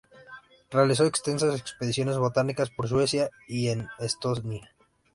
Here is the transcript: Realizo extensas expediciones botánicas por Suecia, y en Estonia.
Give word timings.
Realizo 0.71 1.05
extensas 1.05 1.53
expediciones 1.59 2.17
botánicas 2.17 2.71
por 2.71 2.87
Suecia, 2.89 3.29
y 3.47 3.67
en 3.67 3.87
Estonia. 3.99 4.73